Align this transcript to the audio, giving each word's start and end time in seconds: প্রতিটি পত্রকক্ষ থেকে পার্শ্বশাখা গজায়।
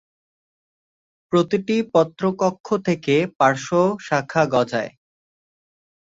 প্রতিটি 1.33 1.77
পত্রকক্ষ 1.93 2.67
থেকে 2.87 3.15
পার্শ্বশাখা 3.39 4.43
গজায়। 4.53 4.91